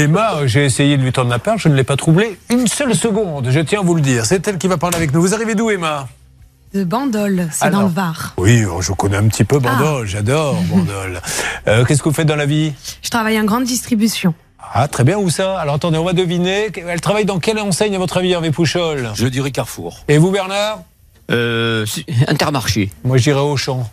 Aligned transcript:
Emma, 0.00 0.36
euh, 0.36 0.46
j'ai 0.46 0.64
essayé 0.64 0.96
de 0.96 1.02
lui 1.02 1.12
tendre 1.12 1.30
la 1.30 1.38
perche, 1.38 1.62
je 1.64 1.68
ne 1.68 1.74
l'ai 1.74 1.84
pas 1.84 1.96
troublé 1.96 2.38
une 2.48 2.66
seule 2.66 2.94
seconde, 2.94 3.48
je 3.50 3.60
tiens 3.60 3.80
à 3.80 3.82
vous 3.82 3.94
le 3.94 4.00
dire. 4.00 4.24
C'est 4.24 4.46
elle 4.48 4.56
qui 4.58 4.66
va 4.66 4.78
parler 4.78 4.96
avec 4.96 5.12
nous. 5.12 5.20
Vous 5.20 5.34
arrivez 5.34 5.54
d'où, 5.54 5.70
Emma? 5.70 6.08
De 6.72 6.84
Bandol, 6.84 7.48
c'est 7.52 7.68
dans 7.70 7.82
le 7.82 7.88
Var. 7.88 8.34
Oui, 8.38 8.64
oh, 8.64 8.80
je 8.80 8.92
connais 8.92 9.16
un 9.16 9.26
petit 9.28 9.44
peu 9.44 9.58
Bandol, 9.58 10.06
j'adore 10.06 10.54
Bandol. 10.70 11.20
Euh, 11.68 11.84
Qu'est-ce 11.84 12.02
que 12.02 12.08
vous 12.08 12.14
faites 12.14 12.26
dans 12.28 12.36
la 12.36 12.46
vie? 12.46 12.72
Je 13.02 13.10
travaille 13.10 13.38
en 13.38 13.44
grande 13.44 13.64
distribution. 13.64 14.34
Ah, 14.72 14.88
très 14.88 15.04
bien, 15.04 15.18
où 15.18 15.28
ça? 15.30 15.58
Alors 15.58 15.74
attendez, 15.74 15.98
on 15.98 16.04
va 16.04 16.12
deviner. 16.12 16.70
Elle 16.86 17.00
travaille 17.00 17.24
dans 17.24 17.38
quelle 17.40 17.58
enseigne, 17.58 17.94
à 17.96 17.98
votre 17.98 18.16
avis, 18.18 18.30
Hervé 18.32 18.50
Pouchol? 18.52 19.10
Je 19.14 19.26
dirais 19.26 19.50
Carrefour. 19.50 20.04
Et 20.08 20.16
vous, 20.18 20.30
Bernard? 20.30 20.82
Euh, 21.30 21.84
Intermarché. 22.28 22.90
Moi, 23.04 23.16
je 23.16 23.24
dirais 23.24 23.40
Auchan. 23.40 23.88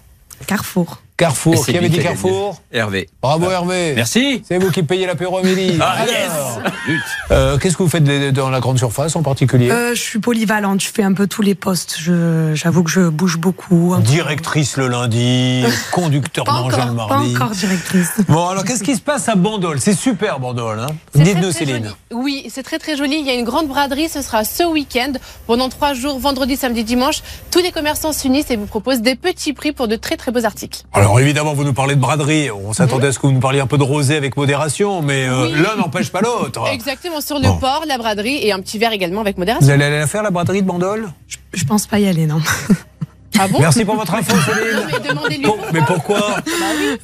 Carrefour. 0.45 1.01
Carrefour. 1.17 1.65
Qui 1.65 1.75
avait 1.75 1.89
dit 1.89 1.97
Carrefour 1.97 2.61
Hervé. 2.71 3.09
Bravo, 3.23 3.49
Hervé. 3.49 3.93
Merci. 3.95 4.43
C'est 4.47 4.59
vous 4.59 4.69
qui 4.69 4.83
payez 4.83 5.07
l'apéro 5.07 5.39
à 5.39 5.41
midi. 5.41 5.75
Ah, 5.81 5.93
Alors, 5.93 6.05
yes 6.07 7.01
euh, 7.31 7.57
Qu'est-ce 7.57 7.75
que 7.75 7.81
vous 7.81 7.89
faites 7.89 8.03
dans 8.33 8.51
la 8.51 8.59
grande 8.59 8.77
surface 8.77 9.15
en 9.15 9.23
particulier 9.23 9.71
Euh, 9.71 9.95
je 9.95 10.01
suis 10.01 10.19
polyvalente, 10.19 10.79
je 10.81 10.89
fais 10.89 11.01
un 11.01 11.13
peu 11.13 11.25
tous 11.25 11.41
les 11.41 11.55
postes. 11.55 11.97
J'avoue 12.53 12.83
que 12.83 12.91
je 12.91 13.01
bouge 13.09 13.37
beaucoup. 13.39 13.95
Directrice 13.99 14.77
le 14.77 14.87
lundi, 14.87 15.63
conducteur 15.91 16.45
mangeant 16.45 16.85
le 16.85 16.95
pas 16.95 17.07
mardi. 17.07 17.35
encore 17.35 17.49
directrice. 17.49 18.11
Bon, 18.27 18.49
alors 18.49 18.63
qu'est-ce 18.63 18.83
qui 18.83 18.95
se 18.95 19.01
passe 19.01 19.27
à 19.27 19.33
Bandol? 19.33 19.79
C'est 19.79 19.95
super 19.97 20.39
Bandol. 20.39 20.79
Hein 20.79 20.87
Dites-nous, 21.15 21.51
Céline. 21.51 21.83
joli. 21.83 21.95
Oui, 22.13 22.45
c'est 22.53 22.63
très 22.63 22.77
très 22.77 22.95
joli. 22.95 23.17
Il 23.19 23.25
y 23.25 23.31
a 23.31 23.33
une 23.33 23.45
grande 23.45 23.67
braderie. 23.67 24.07
Ce 24.07 24.21
sera 24.21 24.43
ce 24.43 24.63
week-end 24.63 25.13
pendant 25.47 25.69
trois 25.69 25.93
jours, 25.95 26.19
vendredi, 26.19 26.57
samedi, 26.57 26.83
dimanche. 26.83 27.23
Tous 27.49 27.59
les 27.59 27.71
commerçants 27.71 28.13
s'unissent 28.13 28.51
et 28.51 28.55
vous 28.55 28.67
proposent 28.67 29.01
des 29.01 29.15
petits 29.15 29.53
prix 29.53 29.71
pour 29.71 29.87
de 29.87 29.95
très 29.95 30.15
très 30.15 30.31
beaux 30.31 30.45
articles. 30.45 30.83
Alors 30.93 31.06
évidemment, 31.19 31.53
vous 31.53 31.63
nous 31.63 31.73
parlez 31.73 31.95
de 31.95 31.99
braderie. 32.01 32.49
On 32.51 32.73
s'attendait 32.73 33.07
à 33.07 33.11
ce 33.11 33.19
que 33.19 33.27
vous 33.27 33.33
nous 33.33 33.39
parliez 33.39 33.59
un 33.59 33.67
peu 33.67 33.77
de 33.77 33.83
rosé 33.83 34.15
avec 34.15 34.35
modération, 34.35 35.01
mais 35.01 35.27
euh, 35.27 35.43
Oui. 35.45 35.51
l'un 35.53 35.75
n'empêche 35.75 36.11
pas 36.11 36.21
l'autre. 36.21 36.67
Exactement 36.71 37.21
sur 37.21 37.37
le 37.39 37.47
Bon. 37.47 37.57
port, 37.57 37.83
la 37.87 37.97
braderie 37.97 38.39
et 38.45 38.51
un 38.51 38.59
petit 38.59 38.77
verre 38.77 38.91
également 38.91 39.21
avec 39.21 39.35
Vous 39.35 39.41
modération. 39.41 39.69
allez 39.73 39.83
aller 39.85 39.99
la 39.99 40.07
faire, 40.07 40.23
la 40.23 40.31
braderie 40.31 40.61
de 40.61 40.67
Bandol? 40.67 41.07
Je 41.53 41.63
pense 41.65 41.87
pas 41.87 41.99
y 41.99 42.07
aller, 42.07 42.25
non. 42.27 42.39
Ah 43.39 43.47
bon? 43.47 43.59
Merci 43.59 43.85
pour 43.85 43.95
votre 43.95 44.15
info, 44.15 44.35
Non, 44.35 44.41
Céline. 44.41 44.87
mais 44.91 45.09
demandez-lui. 45.09 45.45
Bon, 45.45 45.57
mais 45.71 45.81
pourquoi? 45.85 46.37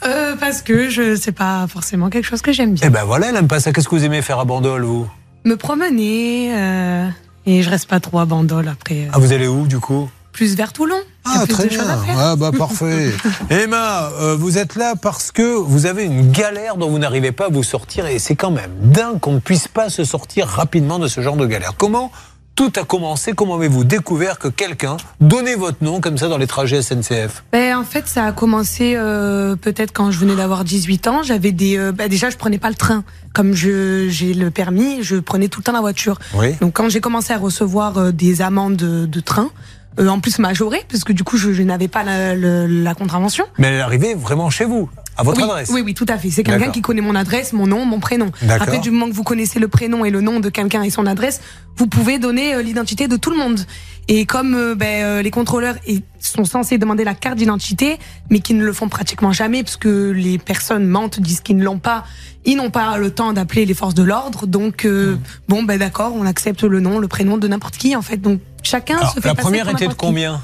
Euh, 0.05 0.36
parce 0.39 0.61
que 0.64 0.89
je 0.89 1.16
sais 1.16 1.31
pas 1.31 1.67
forcément 1.67 2.09
quelque 2.09 2.25
chose 2.25 2.42
que 2.42 2.52
j'aime 2.52 2.73
bien. 2.73 2.88
Eh 2.88 2.89
ben 2.89 3.03
voilà, 3.03 3.30
elle 3.30 3.36
aime 3.36 3.47
pas 3.47 3.59
ça. 3.59 3.72
Qu'est-ce 3.72 3.88
que 3.88 3.95
vous 3.95 4.03
aimez 4.05 4.22
faire 4.23 4.39
à 4.39 4.45
Bandol, 4.45 4.83
vous? 4.83 5.08
Me 5.45 5.55
promener, 5.58 6.52
euh, 6.55 7.08
et 7.45 7.61
je 7.61 7.70
reste 7.70 7.88
pas 7.88 7.99
trop 7.99 8.17
à 8.20 8.25
Bandol 8.25 8.67
après. 8.67 9.03
euh, 9.05 9.09
Ah, 9.14 9.20
vous 9.20 9.31
allez 9.33 9.47
où, 9.47 9.67
du 9.67 9.80
coup? 9.80 10.09
Plus 10.31 10.55
vers 10.55 10.73
Toulon. 10.73 10.95
Ah, 11.36 11.45
plus 11.45 11.53
très 11.53 11.64
de 11.64 11.70
bien. 11.70 11.80
choses 11.80 11.89
à 11.89 11.98
faire. 11.98 12.16
Ah, 12.20 12.36
bah, 12.36 12.52
parfait. 12.58 13.12
Emma, 13.50 14.09
euh, 14.20 14.36
vous 14.36 14.58
êtes 14.58 14.76
là 14.76 14.95
parce 15.02 15.31
que 15.31 15.56
vous 15.56 15.86
avez 15.86 16.03
une 16.03 16.31
galère 16.31 16.78
dont 16.78 16.89
vous 16.89 17.00
n'arrivez 17.00 17.31
pas 17.31 17.45
à 17.45 17.50
vous 17.50 17.64
sortir 17.64 18.06
et 18.06 18.20
c'est 18.20 18.36
quand 18.36 18.52
même 18.52 18.72
dingue 18.81 19.20
qu'on 19.20 19.34
ne 19.34 19.39
puisse 19.39 19.67
pas 19.67 19.89
se 19.89 20.04
sortir 20.04 20.48
rapidement 20.48 21.00
de 21.00 21.08
ce 21.08 21.22
genre 21.22 21.36
de 21.38 21.45
galère. 21.45 21.73
Comment 21.78 22.11
tout 22.56 22.72
a 22.76 22.84
commencé? 22.84 23.34
Comment 23.34 23.56
avez-vous 23.56 23.84
découvert 23.84 24.38
que 24.38 24.48
quelqu'un 24.48 24.98
donnait 25.20 25.56
votre 25.56 25.84
nom 25.84 26.00
comme 26.02 26.20
ça 26.20 26.28
dans 26.28 26.38
les 26.38 26.45
trajets 26.45 26.84
SNCF 26.84 27.44
Ben, 27.52 27.76
en 27.76 27.84
fait, 27.84 28.08
ça 28.08 28.26
a 28.26 28.31
commencé 28.31 28.94
euh, 28.95 29.56
peut-être 29.56 29.92
quand 29.92 30.11
je 30.11 30.20
venais 30.20 30.36
d'avoir 30.36 30.64
18 30.64 31.08
ans. 31.08 31.23
J'avais 31.23 31.52
des, 31.52 31.80
euh, 31.80 31.92
ben, 31.92 32.08
déjà, 32.08 32.30
je 32.30 32.38
prenais 32.38 32.59
pas 32.59 32.70
le 32.70 32.76
train. 32.76 33.04
Comme 33.34 33.54
je 33.54 34.08
j'ai 34.09 34.36
le 34.36 34.52
permis, 34.52 35.02
je 35.02 35.16
prenais 35.16 35.48
tout 35.48 35.61
le 35.61 35.64
temps 35.64 35.72
la 35.72 35.81
voiture. 35.81 36.20
Oui. 36.36 36.54
Donc, 36.61 36.73
quand 36.73 36.89
j'ai 36.89 37.02
commencé 37.02 37.34
à 37.34 37.39
recevoir 37.39 37.98
euh, 37.98 38.11
des 38.11 38.44
amendes 38.44 38.76
de, 38.76 39.08
de 39.08 39.20
train, 39.20 39.50
euh, 39.99 40.08
en 40.08 40.19
plus 40.19 40.39
majorées, 40.39 40.83
parce 40.89 41.03
que 41.03 41.13
du 41.13 41.23
coup, 41.23 41.38
je, 41.38 41.53
je 41.53 41.63
n'avais 41.63 41.88
pas 41.88 42.03
la, 42.03 42.36
la 42.36 42.94
contravention. 42.95 43.45
Mais 43.58 43.67
elle 43.67 43.75
est 43.75 43.81
arrivée 43.81 44.13
vraiment 44.16 44.49
chez 44.49 44.66
vous, 44.66 44.89
à 45.17 45.23
votre 45.23 45.38
oui, 45.39 45.44
adresse 45.44 45.69
oui, 45.72 45.81
oui, 45.86 45.94
tout 45.94 46.05
à 46.09 46.17
fait. 46.17 46.30
C'est 46.31 46.44
quelqu'un 46.44 46.72
qui 46.72 46.81
connaît 46.81 47.02
mon 47.02 47.16
adresse, 47.16 47.53
mon 47.53 47.67
nom, 47.67 47.86
mon 47.86 47.99
prénom. 47.99 48.31
Après, 48.49 48.80
du 48.80 48.91
moment 48.91 49.08
que 49.09 49.16
vous 49.16 49.23
connaissez 49.23 49.59
le 49.59 49.67
prénom 49.67 50.05
et 50.05 50.09
le 50.09 50.21
nom 50.21 50.39
de 50.39 50.49
quelqu'un 50.49 50.81
et 50.83 50.89
son 50.89 51.05
adresse, 51.05 51.41
vous 51.77 51.88
pouvez 51.88 52.19
donner 52.19 52.53
euh, 52.53 52.61
l'identité 52.61 53.08
de 53.08 53.16
tout 53.17 53.31
le 53.31 53.38
monde. 53.38 53.59
Et 54.08 54.26
comme 54.26 54.54
euh, 54.54 54.76
ben, 54.76 55.04
euh, 55.04 55.21
les 55.21 55.31
contrôleurs 55.31 55.76
sont 56.20 56.45
censés 56.45 56.77
demander 56.77 57.04
la 57.04 57.14
carte 57.14 57.37
d'identité, 57.37 57.98
mais 58.30 58.39
qui 58.39 58.54
ne 58.54 58.64
le 58.64 58.73
font 58.73 58.89
pratiquement 58.89 59.31
jamais, 59.31 59.64
parce 59.64 59.77
que 59.77 60.11
les 60.11 60.37
personnes 60.37 60.86
mentent, 60.86 61.20
disent 61.20 61.39
qu'ils 61.42 61.58
ne 61.58 61.64
l'ont 61.64 61.80
pas, 61.80 62.04
ils 62.45 62.58
n'ont 62.58 62.70
pas 62.70 62.98
le 62.98 63.11
temps 63.11 63.33
d'appeler 63.33 63.65
les 63.65 63.73
forces 63.73 63.95
de 63.95 64.04
l'ordre. 64.04 64.45
Donc, 64.45 64.83
Hmm. 64.83 64.87
euh, 64.87 65.15
bon, 65.48 65.64
ben 65.64 65.80
d'accord, 65.80 66.14
on 66.15 66.25
accepte 66.25 66.64
le 66.64 66.80
nom, 66.80 66.99
le 66.99 67.08
prénom 67.08 67.37
de 67.37 67.48
n'importe 67.48 67.77
qui, 67.77 67.95
en 67.95 68.02
fait. 68.02 68.17
Donc, 68.17 68.42
chacun 68.63 68.97
Alors, 68.97 69.13
se 69.13 69.19
fait 69.19 69.27
La 69.27 69.35
passer 69.35 69.43
première 69.43 69.69
était 69.69 69.87
de 69.87 69.93
combien 69.93 70.41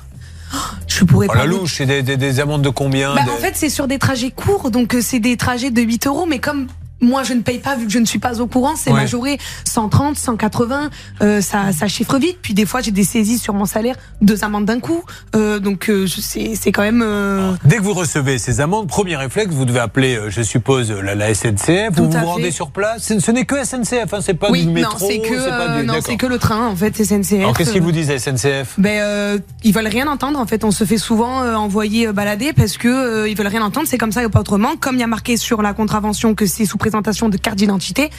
Je 0.87 1.03
pourrais 1.03 1.27
oh, 1.29 1.33
pas 1.33 1.39
La 1.39 1.45
louche, 1.45 1.75
c'est 1.77 1.85
des, 1.85 2.03
des- 2.03 2.17
des 2.17 2.39
amendes 2.39 2.61
de 2.61 2.69
combien 2.69 3.15
bah, 3.15 3.21
En 3.31 3.37
fait, 3.37 3.55
c'est 3.55 3.69
sur 3.69 3.87
des 3.87 3.99
trajets 3.99 4.31
courts, 4.31 4.71
donc 4.71 4.95
euh, 4.95 5.01
c'est 5.01 5.19
des 5.19 5.37
trajets 5.37 5.71
de 5.71 5.81
8 5.81 6.07
euros, 6.07 6.25
mais 6.25 6.39
comme 6.39 6.67
moi 7.01 7.23
je 7.23 7.33
ne 7.33 7.41
paye 7.41 7.59
pas 7.59 7.75
vu 7.75 7.85
que 7.85 7.91
je 7.91 7.99
ne 7.99 8.05
suis 8.05 8.19
pas 8.19 8.39
au 8.41 8.47
courant, 8.47 8.73
c'est 8.75 8.89
Ouais. 8.91 9.01
majoré 9.01 9.37
130, 9.65 10.17
180, 10.17 10.89
euh, 11.21 11.41
ça, 11.41 11.71
ça 11.71 11.87
chiffre 11.87 12.17
vite. 12.17 12.37
Puis 12.41 12.53
des 12.53 12.65
fois 12.65 12.81
j'ai 12.81 12.91
des 12.91 13.03
saisies 13.03 13.37
sur 13.37 13.53
mon 13.53 13.65
salaire, 13.65 13.95
deux 14.21 14.43
amendes 14.43 14.65
d'un 14.65 14.79
coup, 14.79 15.03
euh, 15.35 15.59
donc 15.59 15.89
euh, 15.89 16.07
c'est 16.07 16.55
c'est 16.55 16.71
quand 16.71 16.81
même. 16.81 17.01
euh, 17.05 17.53
Dès 17.65 17.77
que 17.77 17.81
vous 17.83 17.93
recevez 17.93 18.37
ces 18.37 18.61
amendes, 18.61 18.87
premier 18.87 19.15
réflexe, 19.15 19.53
vous 19.53 19.65
devez 19.65 19.79
appeler, 19.79 20.15
euh, 20.17 20.29
je 20.29 20.41
suppose, 20.41 20.91
la, 20.91 21.15
la 21.15 21.33
SNCF. 21.33 21.95
Tout 21.95 22.03
vous 22.03 22.05
vous 22.05 22.11
fait. 22.11 22.19
rendez 22.19 22.51
sur 22.51 22.71
place. 22.71 23.13
Ce, 23.19 23.31
n'est 23.31 23.45
que 23.45 23.63
SNCF, 23.63 24.13
hein, 24.13 24.19
c'est 24.21 24.33
pas 24.33 24.49
oui, 24.51 24.65
du 24.65 24.71
métro. 24.71 24.93
non, 24.99 25.07
c'est 25.07 25.19
que 25.19 25.33
euh, 25.33 25.83
non, 25.83 25.93
c'est 26.05 26.17
que 26.17 26.25
le 26.25 26.37
train 26.39 26.67
en 26.67 26.75
fait, 26.75 26.95
SNCF. 27.03 27.33
Alors 27.39 27.55
qu'est-ce 27.57 27.71
qu'ils 27.71 27.81
vous 27.81 27.91
disent 27.91 28.09
SNCF 28.15 28.75
ben, 28.77 28.99
euh, 29.01 29.37
ils 29.63 29.73
veulent 29.73 29.87
rien 29.87 30.07
entendre 30.07 30.39
en 30.39 30.45
fait. 30.45 30.63
On 30.63 30.71
se 30.71 30.83
fait 30.83 30.97
souvent 30.97 31.41
euh, 31.43 31.55
envoyer 31.55 32.07
euh, 32.07 32.13
balader 32.13 32.53
parce 32.53 32.77
que 32.77 32.87
euh, 32.87 33.29
ils 33.29 33.35
veulent 33.37 33.47
rien 33.47 33.61
entendre. 33.61 33.87
C'est 33.89 33.97
comme 33.97 34.11
ça 34.11 34.23
et 34.23 34.29
pas 34.29 34.39
autrement. 34.41 34.75
Comme 34.79 34.95
il 34.95 35.01
y 35.01 35.03
a 35.03 35.07
marqué 35.07 35.37
sur 35.37 35.61
la 35.61 35.73
contravention 35.73 36.35
que 36.35 36.45
c'est 36.45 36.65
sous 36.65 36.77
présentation 36.89 37.29
de 37.29 37.37
carte 37.37 37.57
d'identité, 37.57 38.09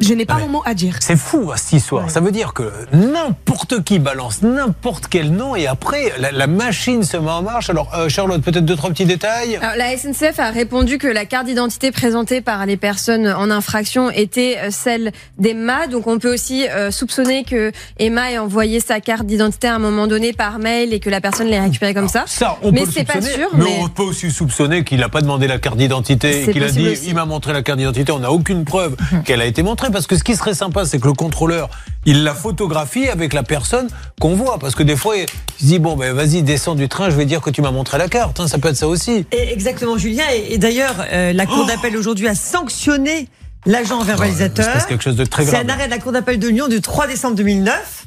je 0.00 0.14
n'ai 0.14 0.24
pas 0.26 0.34
Ouais. 0.36 0.42
mon 0.42 0.48
mot 0.48 0.62
à 0.64 0.74
dire. 0.74 0.96
C'est 1.00 1.16
fou 1.16 1.50
hein, 1.52 1.56
cette 1.56 1.72
histoire. 1.74 2.04
Ouais. 2.04 2.10
Ça 2.10 2.20
veut 2.20 2.30
dire 2.30 2.52
que 2.54 2.70
n'importe 3.12 3.82
qui 3.82 3.98
balance 3.98 4.42
n'importe 4.42 5.06
quel 5.08 5.32
nom 5.32 5.56
et 5.56 5.66
après 5.66 6.12
la, 6.18 6.30
la 6.30 6.46
machine 6.46 7.02
se 7.02 7.16
met 7.16 7.30
en 7.30 7.42
marche. 7.42 7.70
Alors 7.70 7.90
euh, 7.94 8.08
Charlotte, 8.08 8.40
peut-être 8.42 8.64
deux 8.64 8.76
trois 8.76 8.90
petits 8.90 9.04
détails? 9.06 9.56
Alors, 9.56 9.76
la 9.76 9.96
SNCF 9.96 10.38
a 10.38 10.50
répondu 10.50 10.98
que 10.98 11.08
la 11.08 11.24
carte 11.24 11.46
d'identité 11.46 11.90
présentée 11.90 12.40
par 12.40 12.64
les 12.66 12.76
personnes 12.76 13.26
en 13.28 13.50
infraction 13.50 14.10
était 14.10 14.56
euh, 14.58 14.68
celle 14.70 15.12
d'Emma. 15.38 15.86
Donc 15.88 16.06
on 16.06 16.18
peut 16.18 16.32
aussi 16.32 16.68
euh, 16.68 16.90
soupçonner 16.90 17.44
que 17.44 17.72
Emma 17.98 18.30
ait 18.32 18.38
envoyé 18.38 18.80
sa 18.80 19.00
carte 19.00 19.26
d'identité 19.26 19.68
à 19.68 19.74
un 19.74 19.78
moment 19.80 20.06
donné 20.06 20.32
par 20.32 20.58
mail 20.58 20.92
et 20.92 21.00
que 21.00 21.10
la 21.10 21.20
personne 21.20 21.48
l'ait 21.48 21.60
récupérée 21.60 21.94
comme 21.94 22.08
ça. 22.08 22.24
Ça, 22.26 22.56
on 22.62 22.70
Mais 22.72 22.80
peut 22.82 22.86
le 22.86 22.92
c'est 22.92 23.04
pas 23.04 23.14
soupçonner, 23.14 23.34
sûr, 23.34 23.48
Mais, 23.54 23.64
mais- 23.64 23.78
on 23.82 23.88
peut 23.88 24.02
aussi 24.02 24.30
soupçonner 24.30 24.84
qu'il 24.84 25.00
n'a 25.00 25.08
pas 25.08 25.20
demandé 25.22 25.46
la 25.48 25.58
carte 25.58 25.76
d'identité 25.76 26.44
et 26.44 26.52
qu'il 26.52 26.62
a 26.62 26.70
dit 26.70 26.88
aussi. 26.88 27.08
il 27.08 27.14
m'a 27.14 27.24
montré 27.24 27.52
la 27.52 27.62
carte 27.62 27.78
d'identité. 27.78 28.12
On 28.12 28.20
n'a 28.20 28.30
aucune 28.30 28.64
preuve 28.64 28.96
qu'elle 29.24 29.40
a 29.40 29.46
été 29.46 29.62
montrée 29.62 29.87
parce 29.90 30.06
que 30.06 30.16
ce 30.16 30.24
qui 30.24 30.34
serait 30.36 30.54
sympa, 30.54 30.84
c'est 30.84 30.98
que 30.98 31.06
le 31.06 31.12
contrôleur 31.14 31.68
il 32.06 32.24
la 32.24 32.34
photographie 32.34 33.08
avec 33.08 33.32
la 33.34 33.42
personne 33.42 33.88
qu'on 34.20 34.34
voit 34.34 34.58
parce 34.58 34.74
que 34.74 34.82
des 34.82 34.96
fois 34.96 35.16
il 35.16 35.26
se 35.60 35.66
dit 35.66 35.78
bon 35.78 35.96
ben 35.96 36.14
vas-y 36.14 36.42
descends 36.42 36.74
du 36.74 36.88
train, 36.88 37.10
je 37.10 37.16
vais 37.16 37.24
dire 37.26 37.40
que 37.40 37.50
tu 37.50 37.60
m'as 37.62 37.70
montré 37.70 37.98
la 37.98 38.08
carte. 38.08 38.40
hein, 38.40 38.48
ça 38.48 38.58
peut 38.58 38.68
être 38.68 38.76
ça 38.76 38.88
aussi. 38.88 39.26
Et 39.32 39.52
exactement, 39.52 39.98
Julien. 39.98 40.24
Et, 40.34 40.54
et 40.54 40.58
d'ailleurs, 40.58 40.94
euh, 41.12 41.32
la 41.32 41.46
Cour 41.46 41.66
d'appel 41.66 41.96
aujourd'hui 41.96 42.28
a 42.28 42.34
sanctionné 42.34 43.28
l'agent 43.66 44.00
se 44.00 44.06
verbalisateur. 44.06 44.72
passe 44.72 44.86
quelque 44.86 45.04
chose 45.04 45.16
de 45.16 45.24
très 45.24 45.44
C'est 45.44 45.50
grave. 45.52 45.64
un 45.66 45.68
arrêt 45.68 45.86
de 45.86 45.90
la 45.90 45.98
Cour 45.98 46.12
d'appel 46.12 46.38
de 46.38 46.48
Lyon 46.48 46.68
du 46.68 46.80
3 46.80 47.06
décembre 47.06 47.34
2009. 47.36 48.06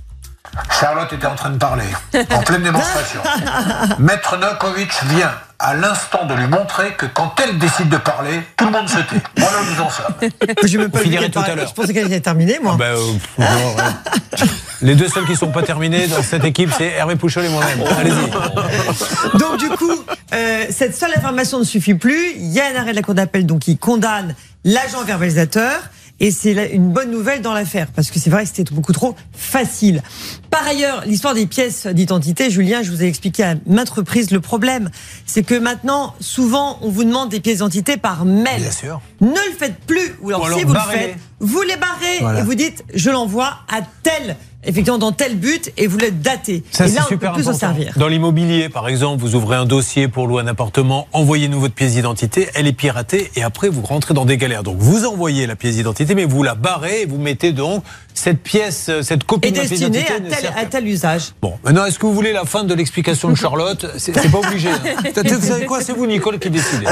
Charlotte 0.80 1.14
était 1.14 1.28
en 1.28 1.36
train 1.36 1.52
de 1.52 1.58
parler, 1.58 1.86
en 2.32 2.40
pleine 2.40 2.64
démonstration. 2.64 3.22
Maître 4.00 4.38
Nokovic 4.38 4.92
vient 5.06 5.32
à 5.60 5.76
l'instant 5.76 6.26
de 6.26 6.34
lui 6.34 6.48
montrer 6.48 6.94
que 6.96 7.06
quand 7.06 7.36
elle 7.42 7.58
décide 7.60 7.88
de 7.90 7.98
parler, 7.98 8.42
tout 8.58 8.66
le 8.66 8.72
monde 8.72 8.90
se 8.90 8.98
tait. 8.98 9.22
Voilà 9.38 9.58
où 9.62 9.66
nous 9.74 9.82
en 9.82 9.90
sommes. 9.90 10.16
Je 10.64 10.78
me 10.78 10.86
vu 10.86 11.30
tout 11.30 11.40
à 11.40 11.44
qu'elle 11.44 11.56
l'heure. 11.58 11.68
Je 11.68 11.74
pensais 11.74 11.94
qu'elle 11.94 12.08
était 12.08 12.20
terminée, 12.20 12.60
moi. 12.62 12.76
Ben, 12.78 12.96
euh, 12.96 13.14
pff, 13.14 13.38
non, 13.38 13.76
ouais. 13.76 14.50
Les 14.82 14.96
deux 14.96 15.08
seuls 15.08 15.26
qui 15.26 15.36
sont 15.36 15.52
pas 15.52 15.62
terminés 15.62 16.08
dans 16.08 16.24
cette 16.24 16.44
équipe, 16.44 16.72
c'est 16.76 16.88
Hervé 16.88 17.16
Pouchol 17.16 17.46
et 17.46 17.50
moi-même. 17.50 17.84
Allez-y. 18.00 19.38
Donc 19.38 19.58
du 19.58 19.70
coup, 19.70 20.04
euh, 20.34 20.66
cette 20.72 20.96
seule 20.96 21.12
information 21.16 21.60
ne 21.60 21.64
suffit 21.64 21.94
plus. 21.94 22.32
Il 22.36 22.52
y 22.52 22.60
a 22.60 22.66
un 22.74 22.80
arrêt 22.80 22.92
de 22.92 22.96
la 22.96 23.04
Cour 23.04 23.14
d'appel 23.14 23.46
donc 23.46 23.60
qui 23.60 23.78
condamne 23.78 24.34
l'agent 24.64 25.04
verbalisateur. 25.06 25.80
Et 26.24 26.30
c'est 26.30 26.54
là 26.54 26.68
une 26.70 26.94
bonne 26.94 27.10
nouvelle 27.10 27.42
dans 27.42 27.52
l'affaire, 27.54 27.88
parce 27.88 28.12
que 28.12 28.20
c'est 28.20 28.30
vrai 28.30 28.44
que 28.44 28.50
c'était 28.54 28.74
beaucoup 28.74 28.94
trop 28.94 29.16
facile. 29.34 30.04
Par 30.52 30.66
ailleurs, 30.68 31.04
l'histoire 31.08 31.34
des 31.34 31.48
pièces 31.48 31.88
d'identité, 31.88 32.52
Julien, 32.52 32.84
je 32.84 32.92
vous 32.92 33.02
ai 33.04 33.08
expliqué 33.08 33.44
à 33.44 33.56
maintes 33.66 33.90
reprises 33.90 34.30
le 34.30 34.40
problème. 34.40 34.92
C'est 35.26 35.42
que 35.42 35.56
maintenant, 35.56 36.14
souvent, 36.20 36.78
on 36.84 36.90
vous 36.90 37.04
demande 37.04 37.30
des 37.30 37.40
pièces 37.40 37.56
d'identité 37.58 37.98
par 37.98 38.24
mail. 38.26 38.62
Bien 38.62 38.72
sûr. 38.72 39.02
Ne 39.20 39.30
le 39.30 39.56
faites 39.58 39.80
plus. 39.88 40.16
Ou 40.22 40.30
alors, 40.30 40.58
si 40.60 40.64
vous 40.64 40.74
le 40.74 40.80
faites, 40.80 41.16
vous 41.40 41.62
les 41.64 41.76
barrez 41.78 42.20
Voilà. 42.20 42.40
et 42.42 42.44
vous 42.44 42.54
dites, 42.56 42.84
je 42.94 43.10
l'envoie 43.10 43.58
à 43.68 43.82
telle 44.04 44.36
effectivement 44.64 44.98
dans 44.98 45.12
tel 45.12 45.36
but 45.38 45.72
et 45.78 45.88
vous 45.88 45.98
le 45.98 46.12
datez. 46.12 46.64
Ça, 46.72 46.86
et 46.86 46.90
c'est 46.90 46.96
là, 46.96 47.02
on 47.06 47.10
super 47.10 47.32
peut 47.32 47.36
plus 47.38 47.44
s'en 47.46 47.50
important. 47.52 47.68
servir. 47.68 47.94
Dans 47.98 48.08
l'immobilier, 48.08 48.70
par 48.70 48.88
exemple, 48.88 49.22
vous 49.22 49.36
ouvrez 49.36 49.56
un 49.56 49.66
dossier 49.66 50.08
pour 50.08 50.28
louer 50.28 50.42
un 50.44 50.48
appartement, 50.48 51.08
envoyez-nous 51.14 51.60
votre 51.60 51.74
pièce 51.74 51.94
d'identité, 51.94 52.50
elle 52.54 52.68
est 52.68 52.74
piratée 52.74 53.32
et 53.36 53.44
après 53.44 53.70
vous 53.70 53.82
rentrez 53.82 54.14
dans 54.14 54.26
des 54.26 54.38
galères. 54.38 54.64
Donc 54.64 54.78
vous 54.80 55.06
envoyez 55.06 55.48
la 55.48 55.56
pièce 55.56 55.76
d'identité, 55.76 56.14
mais 56.16 56.26
vous 56.26 56.44
la 56.44 56.56
barrez 56.56 57.02
et 57.02 57.06
vous 57.06 57.18
mettez 57.18 57.52
donc 57.54 57.84
cette 58.14 58.42
pièce, 58.44 58.88
euh, 58.90 59.02
cette 59.02 59.24
copie 59.24 59.48
Et 59.48 59.52
de 59.52 59.58
la 59.58 59.64
pièce 59.64 59.80
d'identité. 59.80 60.14
à 60.14 60.20
ne 60.20 60.30
tel, 60.30 60.38
sert 60.40 60.58
à 60.58 60.66
tel 60.66 60.88
usage. 60.88 61.32
Bon, 61.42 61.54
maintenant, 61.64 61.86
est-ce 61.86 61.98
que 61.98 62.06
vous 62.06 62.14
voulez 62.14 62.34
la 62.34 62.46
fin 62.46 62.64
de 62.64 62.74
l'explication 62.74 63.30
de 63.30 63.36
Charlotte? 63.36 63.86
C'est 63.98 64.16
c'est 64.18 64.30
pas 64.30 64.40
obligé. 64.40 64.70
hein. 64.70 64.80
Vous 65.24 65.42
savez 65.48 65.66
quoi? 65.66 65.82
C'est 65.82 65.94
vous, 65.94 66.06
Nicole, 66.06 66.38
qui 66.38 66.50
décidez. 66.50 66.86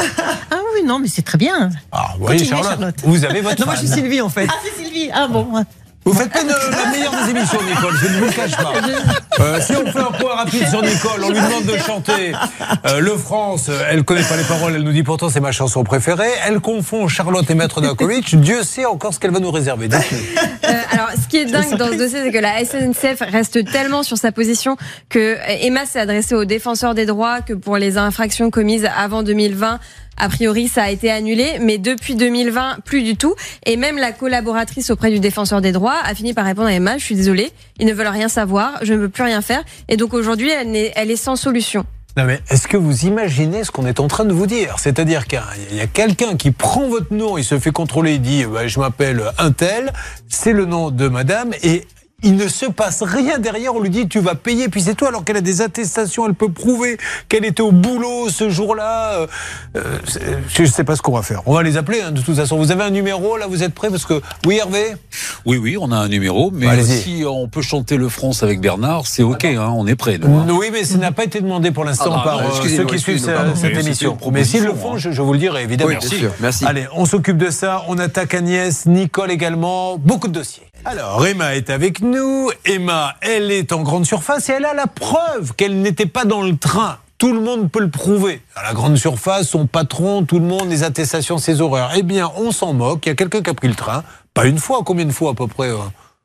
Ah 0.49 0.57
oui, 0.73 0.83
non, 0.85 0.97
mais 0.99 1.07
c'est 1.07 1.21
très 1.21 1.37
bien. 1.37 1.69
Ah, 1.91 2.13
vous 2.17 2.25
voyez, 2.25 2.39
Continuez, 2.39 2.61
Charlotte, 2.63 2.79
Charlotte. 2.79 2.95
vous 3.03 3.25
avez 3.25 3.41
votre 3.41 3.59
Non, 3.59 3.65
moi 3.65 3.75
je 3.75 3.79
suis. 3.81 3.89
Sylvie 3.89 4.21
en 4.21 4.29
fait. 4.29 4.47
Ah, 4.49 4.53
c'est 4.63 4.81
Sylvie. 4.83 5.09
Ah 5.13 5.27
bon. 5.27 5.47
Vous 6.09 6.15
faites 6.15 6.31
pas 6.31 6.41
une- 6.41 6.47
la 6.47 6.89
meilleure 6.91 7.11
des 7.23 7.29
émissions, 7.29 7.59
Nicole, 7.61 7.95
je 8.01 8.07
ne 8.07 8.17
vous 8.19 8.25
le 8.25 8.31
cache 8.31 8.57
pas. 8.57 8.73
Euh, 9.39 9.61
si 9.61 9.73
on 9.75 9.85
fait 9.91 9.99
un 9.99 10.11
point 10.11 10.35
rapide 10.37 10.67
sur 10.67 10.81
Nicole, 10.81 11.23
on 11.23 11.29
lui 11.29 11.39
demande 11.39 11.65
de 11.65 11.77
chanter 11.77 12.33
euh, 12.87 12.99
Le 12.99 13.15
France, 13.15 13.67
euh, 13.69 13.83
elle 13.91 14.03
connaît 14.03 14.23
pas 14.23 14.35
les 14.35 14.43
paroles, 14.43 14.73
elle 14.75 14.81
nous 14.81 14.91
dit 14.91 15.03
pourtant 15.03 15.29
c'est 15.29 15.39
ma 15.39 15.51
chanson 15.51 15.83
préférée. 15.83 16.31
Elle 16.47 16.59
confond 16.61 17.07
Charlotte 17.07 17.47
et 17.49 17.53
Maître 17.53 17.79
Dakovic. 17.79 18.35
Dieu 18.41 18.63
sait 18.63 18.85
encore 18.85 19.13
ce 19.13 19.19
qu'elle 19.19 19.29
va 19.31 19.39
nous 19.39 19.51
réserver. 19.51 19.87
Euh, 19.93 20.71
alors, 20.91 21.09
ce 21.21 21.27
qui 21.27 21.37
est 21.37 21.45
dingue 21.45 21.75
dans 21.77 21.89
ce 21.89 21.95
dossier, 21.95 22.21
c'est 22.23 22.31
que 22.31 22.37
la 22.39 22.63
SNCF 22.65 23.21
reste 23.31 23.71
tellement 23.71 24.01
sur 24.01 24.17
sa 24.17 24.31
position 24.31 24.77
que 25.09 25.37
Emma 25.63 25.85
s'est 25.85 25.99
adressée 25.99 26.33
aux 26.33 26.45
défenseurs 26.45 26.95
des 26.95 27.05
droits 27.05 27.41
que 27.41 27.53
pour 27.53 27.77
les 27.77 27.97
infractions 27.99 28.49
commises 28.49 28.87
avant 28.97 29.21
2020, 29.21 29.79
a 30.19 30.29
priori, 30.29 30.67
ça 30.67 30.83
a 30.83 30.89
été 30.89 31.09
annulé, 31.09 31.57
mais 31.61 31.77
depuis 31.77 32.15
2020, 32.15 32.79
plus 32.85 33.01
du 33.03 33.15
tout. 33.15 33.33
Et 33.65 33.77
même 33.77 33.97
la 33.97 34.11
collaboratrice 34.11 34.89
auprès 34.91 35.09
du 35.09 35.19
défenseur 35.19 35.61
des 35.61 35.71
droits 35.71 35.95
a 36.03 36.13
fini 36.13 36.33
par 36.33 36.45
répondre 36.45 36.67
à 36.67 36.73
Emma, 36.73 36.97
je 36.97 37.03
suis 37.05 37.15
désolée, 37.15 37.51
ils 37.79 37.87
ne 37.87 37.93
veulent 37.93 38.07
rien 38.07 38.27
savoir, 38.29 38.73
je 38.81 38.93
ne 38.93 38.99
veux 38.99 39.09
plus 39.09 39.23
rien 39.23 39.41
faire. 39.41 39.63
Et 39.87 39.97
donc 39.97 40.13
aujourd'hui, 40.13 40.49
elle, 40.51 40.75
est 41.11 41.15
sans 41.15 41.35
solution. 41.35 41.85
Non 42.17 42.25
mais 42.25 42.41
est-ce 42.49 42.67
que 42.67 42.75
vous 42.75 43.05
imaginez 43.05 43.63
ce 43.63 43.71
qu'on 43.71 43.85
est 43.85 43.99
en 43.99 44.07
train 44.07 44.25
de 44.25 44.33
vous 44.33 44.47
dire? 44.47 44.75
C'est-à-dire 44.79 45.25
qu'il 45.25 45.37
y 45.37 45.41
a- 45.41 45.47
il 45.71 45.77
y 45.77 45.81
a 45.81 45.87
quelqu'un 45.87 46.35
qui 46.35 46.51
prend 46.51 46.87
votre 46.89 47.13
nom, 47.13 47.37
il 47.37 47.43
se 47.43 47.57
fait 47.59 47.71
contrôler, 47.71 48.15
il 48.15 48.21
dit 48.21 48.43
bah, 48.45 48.67
je 48.67 48.79
m'appelle 48.79 49.21
un 49.37 49.51
tel, 49.51 49.93
c'est 50.27 50.51
le 50.53 50.65
nom 50.65 50.89
de 50.91 51.07
madame 51.07 51.51
et 51.63 51.85
il 52.23 52.35
ne 52.35 52.47
se 52.47 52.65
passe 52.65 53.03
rien 53.03 53.39
derrière, 53.39 53.75
on 53.75 53.79
lui 53.79 53.89
dit 53.89 54.07
tu 54.07 54.19
vas 54.19 54.35
payer, 54.35 54.69
puis 54.69 54.81
c'est 54.81 54.95
tout, 54.95 55.05
alors 55.05 55.23
qu'elle 55.23 55.37
a 55.37 55.41
des 55.41 55.61
attestations, 55.61 56.25
elle 56.27 56.33
peut 56.33 56.51
prouver 56.51 56.97
qu'elle 57.27 57.45
était 57.45 57.61
au 57.61 57.71
boulot 57.71 58.29
ce 58.29 58.49
jour-là. 58.49 59.13
Euh, 59.13 59.27
euh, 59.75 59.99
je 60.53 60.63
ne 60.63 60.67
sais 60.67 60.83
pas 60.83 60.95
ce 60.95 61.01
qu'on 61.01 61.13
va 61.13 61.21
faire. 61.21 61.41
On 61.45 61.53
va 61.53 61.63
les 61.63 61.77
appeler 61.77 62.01
hein, 62.01 62.11
de 62.11 62.21
toute 62.21 62.35
façon. 62.35 62.57
Vous 62.57 62.71
avez 62.71 62.83
un 62.83 62.89
numéro, 62.89 63.37
là 63.37 63.47
vous 63.47 63.63
êtes 63.63 63.73
prêts? 63.73 63.89
Parce 63.89 64.05
que, 64.05 64.21
oui 64.45 64.57
Hervé? 64.57 64.95
Oui, 65.45 65.57
oui, 65.57 65.77
on 65.79 65.91
a 65.91 65.97
un 65.97 66.07
numéro, 66.07 66.51
mais 66.51 66.67
Allez-y. 66.67 67.01
si 67.01 67.23
on 67.27 67.47
peut 67.47 67.61
chanter 67.61 67.97
le 67.97 68.09
France 68.09 68.43
avec 68.43 68.59
Bernard, 68.61 69.07
c'est 69.07 69.23
OK, 69.23 69.45
hein, 69.45 69.73
on 69.75 69.87
est 69.87 69.95
prêt. 69.95 70.17
nous, 70.17 70.39
hein. 70.39 70.45
Oui, 70.49 70.67
mais 70.71 70.83
ça 70.83 70.97
n'a 70.97 71.11
pas 71.11 71.23
été 71.23 71.41
demandé 71.41 71.71
pour 71.71 71.85
l'instant 71.85 72.11
Ah, 72.13 72.17
non, 72.17 72.23
par 72.23 72.41
non, 72.41 72.49
euh, 72.49 72.67
ceux 72.69 72.85
qui 72.85 72.99
suivent 72.99 73.23
cette 73.55 73.77
émission. 73.77 74.17
Mais 74.31 74.43
s'ils 74.43 74.63
le 74.63 74.73
font, 74.73 74.93
hein. 74.95 74.97
je, 74.97 75.11
je 75.11 75.21
vous 75.21 75.33
le 75.33 75.39
dirai 75.39 75.63
évidemment. 75.63 75.91
Oui, 76.01 76.07
sûr, 76.07 76.31
merci. 76.39 76.65
Allez, 76.65 76.87
on 76.93 77.05
s'occupe 77.05 77.37
de 77.37 77.49
ça. 77.49 77.83
On 77.87 77.97
attaque 77.97 78.33
Agnès, 78.33 78.85
Nicole 78.85 79.31
également. 79.31 79.97
Beaucoup 79.97 80.27
de 80.27 80.33
dossiers. 80.33 80.63
Alors, 80.85 81.25
Emma 81.25 81.55
est 81.55 81.69
avec 81.69 82.01
nous. 82.01 82.49
Emma, 82.65 83.15
elle 83.21 83.51
est 83.51 83.73
en 83.73 83.81
grande 83.81 84.05
surface 84.05 84.49
et 84.49 84.53
elle 84.53 84.65
a 84.65 84.73
la 84.73 84.87
preuve 84.87 85.53
qu'elle 85.55 85.81
n'était 85.81 86.05
pas 86.05 86.25
dans 86.25 86.41
le 86.41 86.57
train. 86.57 86.97
Tout 87.17 87.33
le 87.33 87.41
monde 87.41 87.69
peut 87.69 87.81
le 87.81 87.89
prouver. 87.89 88.41
À 88.55 88.63
la 88.63 88.73
grande 88.73 88.95
surface, 88.95 89.49
son 89.49 89.67
patron, 89.67 90.23
tout 90.23 90.39
le 90.39 90.45
monde, 90.45 90.69
les 90.69 90.83
attestations, 90.83 91.37
ses 91.37 91.59
horaires. 91.59 91.91
Eh 91.97 92.01
bien, 92.03 92.31
on 92.37 92.51
s'en 92.51 92.73
moque. 92.73 93.05
Il 93.05 93.09
y 93.09 93.11
a 93.11 93.15
quelqu'un 93.15 93.41
qui 93.41 93.49
a 93.49 93.53
pris 93.53 93.67
le 93.67 93.75
train. 93.75 94.03
Pas 94.33 94.45
une 94.45 94.57
fois, 94.57 94.81
combien 94.85 95.05
de 95.05 95.11
fois 95.11 95.31
à 95.31 95.33
peu 95.33 95.47
près 95.47 95.67
euh 95.67 95.77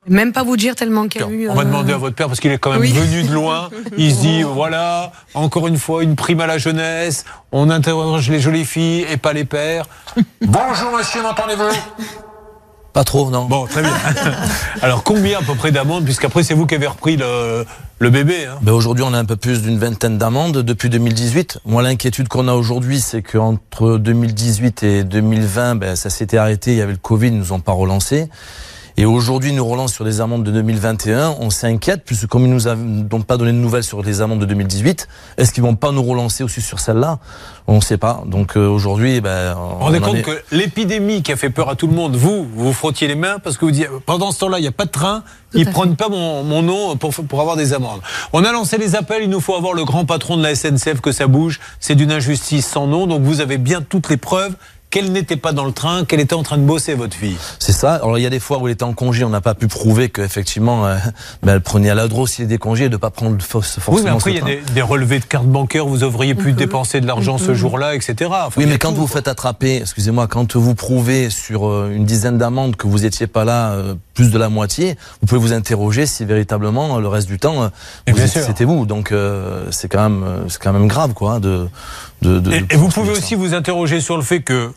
Même 0.06 0.33
pas 0.33 0.45
vous 0.45 0.56
dire 0.56 0.77
tellement 0.77 1.09
qu'il 1.09 1.23
y 1.23 1.25
a 1.25 1.29
eu. 1.29 1.49
on 1.49 1.55
va 1.55 1.62
euh, 1.62 1.65
demander 1.65 1.93
à 1.93 1.97
votre 1.97 2.15
père 2.15 2.29
parce 2.29 2.39
qu'il 2.39 2.53
est 2.53 2.59
quand 2.59 2.71
même 2.71 2.81
oui. 2.81 2.93
venu 2.93 3.25
de 3.25 3.33
loin. 3.33 3.71
Il 3.99 4.15
se 4.15 4.21
dit 4.21 4.43
voilà, 4.45 5.11
encore 5.35 5.67
une 5.67 5.79
fois, 5.79 6.05
une 6.05 6.15
prime 6.15 6.41
à 6.41 6.47
la 6.47 6.59
jeunesse. 6.59 7.25
On 7.51 7.71
interroge 7.71 8.31
les 8.31 8.39
jolies 8.39 8.65
filles 8.65 9.05
et 9.11 9.17
pas 9.17 9.33
les 9.33 9.45
pères. 9.45 9.87
Bonjour 10.43 10.93
monsieur, 10.97 11.23
m'entendez-vous? 11.23 11.75
Pas 12.94 13.05
trop, 13.05 13.29
non. 13.29 13.46
Bon, 13.46 13.67
très 13.67 13.82
bien. 13.82 13.93
Alors 14.82 15.02
combien 15.02 15.41
à 15.41 15.43
peu 15.43 15.55
près 15.56 15.73
d'amendes 15.73 16.05
puisqu'après 16.05 16.44
c'est 16.44 16.55
vous 16.55 16.64
qui 16.64 16.76
avez 16.76 16.87
repris 16.87 17.17
le, 17.17 17.67
le 17.99 18.11
bébé. 18.11 18.46
hein 18.46 18.58
Ben 18.62 18.70
aujourd'hui, 18.73 19.05
on 19.06 19.12
a 19.12 19.19
un 19.19 19.25
peu 19.25 19.35
plus 19.35 19.62
d'une 19.62 19.79
vingtaine 19.79 20.17
d'amendes 20.17 20.58
depuis 20.58 20.88
2018. 20.91 21.58
Moi, 21.67 21.82
l'inquiétude 21.82 22.29
qu'on 22.29 22.46
a 22.46 22.52
aujourd'hui, 22.55 23.00
c'est 23.00 23.20
qu'entre 23.20 23.99
2018 23.99 24.82
et 24.85 25.02
2020, 25.05 25.75
ben, 25.75 25.96
ça 25.96 26.08
s'était 26.08 26.38
arrêté. 26.38 26.70
Il 26.70 26.79
y 26.79 26.82
avait 26.82 26.93
le 26.93 26.99
Covid, 26.99 27.26
ils 27.26 27.37
nous 27.38 27.52
ont 27.52 27.58
pas 27.61 27.73
relancé. 27.73 28.29
Et 28.96 29.05
aujourd'hui, 29.06 29.50
ils 29.50 29.56
nous 29.56 29.67
relancent 29.67 29.93
sur 29.93 30.05
des 30.05 30.20
amendes 30.20 30.44
de 30.44 30.52
2021. 30.52 31.35
On 31.41 31.50
s'inquiète, 31.50 32.02
puisque 32.05 32.29
comme 32.29 32.44
ils 32.44 32.50
nous 32.52 32.69
ont 32.69 33.23
pas 33.26 33.37
donné 33.37 33.50
de 33.50 33.56
nouvelles 33.56 33.82
sur 33.82 34.02
les 34.05 34.20
amendes 34.20 34.38
de 34.38 34.46
2018, 34.46 35.08
est-ce 35.37 35.50
qu'ils 35.52 35.64
vont 35.64 35.75
pas 35.75 35.91
nous 35.91 36.02
relancer 36.05 36.44
aussi 36.44 36.61
sur 36.61 36.79
celle-là? 36.79 37.19
On 37.67 37.76
ne 37.76 37.81
sait 37.81 37.96
pas. 37.99 38.23
Donc 38.26 38.56
euh, 38.56 38.69
aujourd'hui, 38.69 39.20
ben, 39.20 39.55
Vous 39.55 39.61
vous 39.61 39.67
on 39.75 39.79
rendez 39.79 39.99
en 39.99 40.02
compte 40.02 40.17
est- 40.19 40.23
que 40.23 40.43
l'épidémie 40.52 41.23
qui 41.25 41.32
a 41.32 41.37
fait 41.37 41.50
peur 41.50 41.69
à 41.70 41.75
tout 41.75 41.88
le 41.88 41.93
monde, 41.94 42.14
vous, 42.14 42.46
vous 42.55 42.73
frottiez 42.73 43.08
les 43.08 43.17
mains 43.17 43.38
parce 43.43 43.56
que 43.56 43.64
vous 43.64 43.73
dites 43.73 43.88
pendant 44.06 44.31
ce 44.31 44.38
temps-là, 44.38 44.58
il 44.58 44.62
n'y 44.62 44.69
a 44.69 44.73
pas 44.73 44.85
de 44.85 44.91
train, 44.91 45.25
Tout 45.50 45.58
ils 45.58 45.69
prennent 45.69 45.96
pas 45.96 46.08
mon, 46.08 46.44
mon 46.44 46.62
nom 46.62 46.96
pour, 46.96 47.12
pour 47.12 47.41
avoir 47.41 47.56
des 47.56 47.73
amendes. 47.73 48.00
On 48.32 48.44
a 48.44 48.52
lancé 48.52 48.79
les 48.79 48.94
appels, 48.94 49.25
il 49.25 49.29
nous 49.31 49.41
faut 49.41 49.56
avoir 49.56 49.73
le 49.75 49.85
grand 49.85 50.05
patron 50.05 50.37
de 50.37 50.43
la 50.44 50.55
SNCF 50.55 51.00
que 51.00 51.11
ça 51.11 51.26
bouge. 51.26 51.58
C'est 51.81 51.96
d'une 51.96 52.12
injustice 52.12 52.67
sans 52.69 52.87
nom, 52.87 53.08
donc 53.08 53.23
vous 53.23 53.41
avez 53.41 53.58
bien 53.58 53.81
toutes 53.82 54.08
les 54.08 54.19
preuves 54.19 54.55
qu'elle 54.94 55.11
n'était 55.11 55.37
pas 55.37 55.52
dans 55.52 55.64
le 55.64 55.73
train, 55.73 56.05
qu'elle 56.05 56.20
était 56.20 56.35
en 56.35 56.44
train 56.44 56.56
de 56.56 56.62
bosser, 56.62 56.94
votre 56.94 57.17
fille. 57.17 57.37
C'est 57.58 57.73
ça. 57.73 57.94
Alors 57.96 58.17
il 58.17 58.23
y 58.23 58.26
a 58.26 58.31
des 58.31 58.38
fois 58.38 58.58
où 58.58 58.69
elle 58.69 58.75
était 58.75 58.85
en 58.85 58.93
congé, 58.93 59.25
on 59.25 59.29
n'a 59.29 59.41
pas 59.41 59.55
pu 59.55 59.67
prouver 59.67 60.08
qu'effectivement, 60.08 60.87
euh, 60.87 60.96
ben, 61.43 61.55
elle 61.55 61.61
prenait 61.61 61.91
à 61.91 61.94
la 61.96 62.06
drôle 62.06 62.29
s'il 62.29 62.52
est 62.52 62.58
congés, 62.58 62.88
de 62.88 62.96
pas 62.96 63.11
prendre 63.11 63.37
fausse- 63.43 63.81
forcément. 63.81 63.96
Oui, 63.96 64.02
mais 64.05 64.11
après, 64.11 64.31
il 64.31 64.37
y 64.37 64.41
a 64.41 64.44
des, 64.44 64.62
des 64.73 64.82
relevés 64.82 65.19
de 65.19 65.25
carte 65.25 65.46
bancaire, 65.46 65.85
vous 65.85 66.05
auriez 66.05 66.37
pu 66.37 66.52
dépenser 66.52 67.00
de 67.00 67.06
l'argent 67.08 67.38
ce 67.38 67.55
jour-là, 67.55 67.96
etc. 67.96 68.31
Enfin, 68.31 68.50
Oui, 68.56 68.62
y 68.64 68.67
a 68.67 68.70
mais 68.70 68.79
quand 68.79 68.91
tout, 68.91 69.00
vous 69.00 69.06
quoi. 69.06 69.17
faites 69.17 69.26
attraper, 69.29 69.79
excusez-moi, 69.79 70.29
quand 70.29 70.55
vous 70.55 70.76
prouvez 70.76 71.29
sur 71.29 71.67
euh, 71.69 71.91
une 71.93 72.05
dizaine 72.05 72.38
d'amendes 72.38 72.76
que 72.76 72.87
vous 72.87 73.05
étiez 73.05 73.26
pas 73.26 73.44
là 73.44 73.73
euh, 73.73 73.94
plus 74.14 74.31
de 74.31 74.38
la 74.38 74.49
moitié, 74.49 74.96
vous 75.20 75.26
pouvez 75.26 75.41
vous 75.41 75.52
interroger 75.52 76.06
si 76.06 76.25
véritablement 76.25 76.99
euh, 76.99 77.00
le 77.00 77.08
reste 77.08 77.26
du 77.26 77.38
temps 77.41 77.64
euh, 77.64 77.69
Et 78.06 78.12
c'était 78.29 78.64
vous. 78.64 78.87
Donc 78.87 79.11
euh, 79.11 79.64
c'est 79.73 79.88
quand 79.88 80.08
même 80.08 80.25
c'est 80.49 80.62
quand 80.62 80.73
même 80.73 80.87
grave 80.87 81.14
quoi 81.14 81.41
de 81.41 81.67
de. 82.23 82.38
de- 82.38 82.52
Et, 82.52 82.61
de 82.61 82.67
et 82.73 82.76
vous 82.76 82.88
pouvez 82.88 83.12
ça. 83.14 83.19
aussi 83.20 83.35
vous 83.35 83.55
interroger 83.55 84.00
sur 84.00 84.17
le 84.17 84.23
fait 84.23 84.41
que 84.41 84.70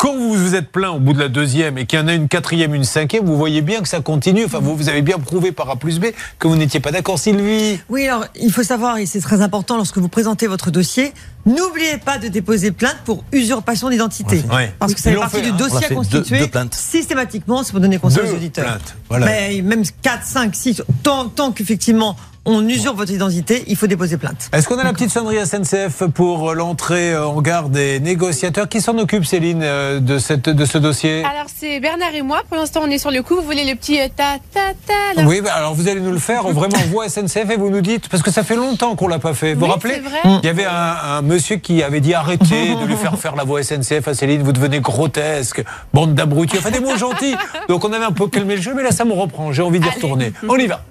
quand 0.00 0.16
vous 0.16 0.32
vous 0.32 0.54
êtes 0.54 0.72
plaint 0.72 0.94
au 0.96 0.98
bout 0.98 1.12
de 1.12 1.18
la 1.18 1.28
deuxième 1.28 1.76
et 1.76 1.84
qu'il 1.84 1.98
y 1.98 2.02
en 2.02 2.08
a 2.08 2.14
une 2.14 2.26
quatrième, 2.26 2.74
une 2.74 2.84
cinquième, 2.84 3.26
vous 3.26 3.36
voyez 3.36 3.60
bien 3.60 3.82
que 3.82 3.88
ça 3.88 4.00
continue. 4.00 4.46
Enfin, 4.46 4.58
vous, 4.58 4.74
vous 4.74 4.88
avez 4.88 5.02
bien 5.02 5.18
prouvé 5.18 5.52
par 5.52 5.68
A 5.68 5.76
plus 5.76 6.00
B 6.00 6.06
que 6.38 6.48
vous 6.48 6.56
n'étiez 6.56 6.80
pas 6.80 6.90
d'accord, 6.90 7.18
Sylvie. 7.18 7.78
Oui, 7.90 8.08
alors 8.08 8.24
il 8.40 8.50
faut 8.50 8.62
savoir, 8.62 8.96
et 8.96 9.04
c'est 9.04 9.20
très 9.20 9.42
important 9.42 9.76
lorsque 9.76 9.98
vous 9.98 10.08
présentez 10.08 10.46
votre 10.46 10.70
dossier, 10.70 11.12
n'oubliez 11.44 11.98
pas 12.02 12.16
de 12.16 12.28
déposer 12.28 12.70
plainte 12.70 12.96
pour 13.04 13.24
usurpation 13.30 13.90
d'identité. 13.90 14.42
Ouais. 14.50 14.72
Parce 14.78 14.94
que 14.94 15.00
ça 15.02 15.10
fait 15.10 15.16
partie 15.18 15.42
du 15.42 15.50
hein. 15.50 15.56
Dossier 15.58 15.84
à 15.84 15.94
constituer 15.94 16.38
deux- 16.38 16.44
deux 16.46 16.50
plaintes. 16.50 16.74
systématiquement, 16.74 17.62
c'est 17.62 17.72
pour 17.72 17.80
donner 17.80 17.98
conseil 17.98 18.24
Deux 18.24 18.32
aux 18.32 18.36
auditeurs. 18.36 18.64
plaintes, 18.64 18.96
voilà. 19.10 19.26
Mais 19.26 19.60
même 19.62 19.82
4, 20.00 20.24
5, 20.24 20.54
6, 20.56 20.82
tant, 21.02 21.28
tant 21.28 21.52
qu'effectivement 21.52 22.16
on 22.50 22.68
usurpe 22.68 22.96
votre 22.96 23.12
identité, 23.12 23.64
il 23.68 23.76
faut 23.76 23.86
déposer 23.86 24.16
plainte. 24.16 24.48
Est-ce 24.52 24.68
qu'on 24.68 24.78
a 24.78 24.84
la 24.84 24.92
petite 24.92 25.10
sonnerie 25.10 25.44
SNCF 25.46 26.04
pour 26.14 26.54
l'entrée 26.54 27.12
euh, 27.12 27.26
en 27.26 27.40
gare 27.40 27.68
des 27.68 28.00
négociateurs 28.00 28.68
Qui 28.68 28.80
s'en 28.80 28.96
occupe, 28.98 29.24
Céline, 29.24 29.62
euh, 29.62 30.00
de, 30.00 30.18
cette, 30.18 30.48
de 30.48 30.64
ce 30.64 30.78
dossier? 30.78 31.24
Alors 31.24 31.46
c'est 31.54 31.80
Bernard 31.80 32.14
et 32.14 32.22
moi. 32.22 32.42
Pour 32.48 32.56
l'instant, 32.56 32.80
on 32.84 32.90
est 32.90 32.98
sur 32.98 33.10
le 33.10 33.22
coup. 33.22 33.36
Vous 33.36 33.42
voulez 33.42 33.64
le 33.64 33.74
petit 33.76 34.00
euh, 34.00 34.08
ta 34.14 34.38
ta 34.52 34.72
ta 34.86 35.20
là? 35.20 35.26
Oui, 35.26 35.40
bah, 35.40 35.52
alors 35.54 35.74
vous 35.74 35.88
allez 35.88 36.00
nous 36.00 36.12
le 36.12 36.18
faire, 36.18 36.46
on 36.46 36.52
vraiment 36.52 36.78
voix 36.90 37.08
SNCF 37.08 37.50
et 37.50 37.56
vous 37.56 37.70
nous 37.70 37.80
dites, 37.80 38.08
parce 38.08 38.22
que 38.22 38.30
ça 38.30 38.42
fait 38.42 38.56
longtemps 38.56 38.96
qu'on 38.96 39.08
l'a 39.08 39.18
pas 39.18 39.34
fait. 39.34 39.54
Vous 39.54 39.60
vous 39.60 39.66
rappelez 39.66 39.94
c'est 39.94 40.00
vrai. 40.00 40.38
Il 40.42 40.46
y 40.46 40.48
avait 40.48 40.66
un, 40.66 40.96
un 41.18 41.22
monsieur 41.22 41.56
qui 41.56 41.82
avait 41.82 42.00
dit 42.00 42.14
arrêtez 42.14 42.74
de 42.74 42.86
lui 42.86 42.96
faire 42.96 43.18
faire 43.18 43.36
la 43.36 43.44
voix 43.44 43.62
SNCF 43.62 44.08
à 44.08 44.14
Céline, 44.14 44.42
vous 44.42 44.52
devenez 44.52 44.80
grotesque, 44.80 45.62
bande 45.92 46.14
d'abrutis, 46.14 46.58
enfin 46.58 46.70
des 46.70 46.80
mots 46.80 46.96
gentils. 46.96 47.36
Donc 47.68 47.84
on 47.84 47.92
avait 47.92 48.04
un 48.04 48.12
peu 48.12 48.26
calmé 48.26 48.56
le 48.56 48.62
jeu, 48.62 48.72
mais 48.74 48.82
là 48.82 48.90
ça 48.90 49.04
me 49.04 49.12
reprend, 49.12 49.52
j'ai 49.52 49.62
envie 49.62 49.80
d'y 49.80 49.88
retourner. 49.88 50.32
On 50.48 50.56
y 50.56 50.66
va. 50.66 50.82